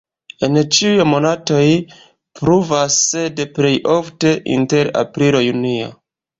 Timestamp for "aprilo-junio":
5.07-5.97